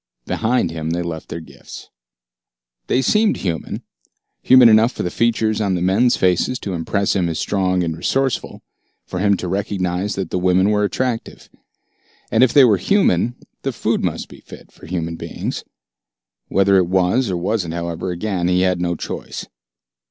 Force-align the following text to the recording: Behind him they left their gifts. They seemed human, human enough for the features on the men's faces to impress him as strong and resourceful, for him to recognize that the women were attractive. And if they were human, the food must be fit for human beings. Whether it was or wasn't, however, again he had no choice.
Behind 0.25 0.71
him 0.71 0.89
they 0.89 1.03
left 1.03 1.29
their 1.29 1.39
gifts. 1.39 1.91
They 2.87 3.03
seemed 3.03 3.37
human, 3.37 3.83
human 4.41 4.67
enough 4.67 4.91
for 4.93 5.03
the 5.03 5.11
features 5.11 5.61
on 5.61 5.75
the 5.75 5.81
men's 5.83 6.17
faces 6.17 6.57
to 6.61 6.73
impress 6.73 7.15
him 7.15 7.29
as 7.29 7.37
strong 7.37 7.83
and 7.83 7.95
resourceful, 7.95 8.63
for 9.05 9.19
him 9.19 9.37
to 9.37 9.47
recognize 9.47 10.15
that 10.15 10.31
the 10.31 10.39
women 10.39 10.71
were 10.71 10.83
attractive. 10.83 11.51
And 12.31 12.43
if 12.43 12.51
they 12.51 12.63
were 12.63 12.77
human, 12.77 13.35
the 13.61 13.71
food 13.71 14.03
must 14.03 14.27
be 14.27 14.39
fit 14.41 14.71
for 14.71 14.87
human 14.87 15.17
beings. 15.17 15.63
Whether 16.47 16.77
it 16.77 16.87
was 16.87 17.29
or 17.29 17.37
wasn't, 17.37 17.75
however, 17.75 18.09
again 18.09 18.47
he 18.47 18.61
had 18.61 18.81
no 18.81 18.95
choice. 18.95 19.45